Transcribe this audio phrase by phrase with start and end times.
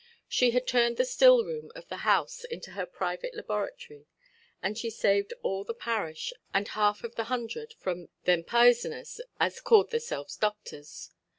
[0.27, 4.07] She had turned the still–room of the house into her private laboratory;
[4.59, 9.61] and she saved all the parish and half of the hundred from "them pisoners, as
[9.61, 11.11] called theirselves doctors".